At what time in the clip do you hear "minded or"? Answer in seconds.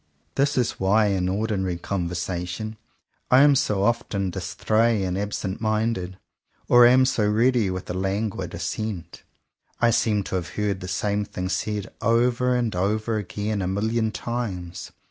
5.61-6.87